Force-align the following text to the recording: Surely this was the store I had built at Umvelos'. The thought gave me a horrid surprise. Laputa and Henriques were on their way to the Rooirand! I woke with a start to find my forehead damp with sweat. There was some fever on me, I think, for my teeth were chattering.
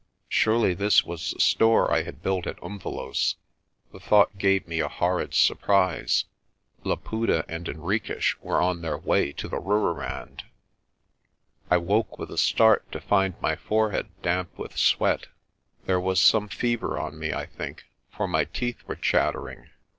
Surely 0.29 0.73
this 0.73 1.03
was 1.03 1.29
the 1.29 1.39
store 1.39 1.93
I 1.93 2.01
had 2.01 2.23
built 2.23 2.47
at 2.47 2.57
Umvelos'. 2.63 3.35
The 3.91 3.99
thought 3.99 4.35
gave 4.39 4.67
me 4.67 4.79
a 4.79 4.87
horrid 4.87 5.35
surprise. 5.35 6.25
Laputa 6.83 7.45
and 7.47 7.67
Henriques 7.67 8.35
were 8.41 8.59
on 8.59 8.81
their 8.81 8.97
way 8.97 9.31
to 9.33 9.47
the 9.47 9.59
Rooirand! 9.61 10.41
I 11.69 11.77
woke 11.77 12.17
with 12.17 12.31
a 12.31 12.37
start 12.39 12.91
to 12.93 12.99
find 12.99 13.35
my 13.41 13.55
forehead 13.55 14.07
damp 14.23 14.57
with 14.57 14.75
sweat. 14.75 15.27
There 15.85 15.99
was 15.99 16.19
some 16.19 16.47
fever 16.47 16.97
on 16.97 17.19
me, 17.19 17.31
I 17.31 17.45
think, 17.45 17.83
for 18.09 18.27
my 18.27 18.45
teeth 18.45 18.81
were 18.87 18.95
chattering. 18.95 19.69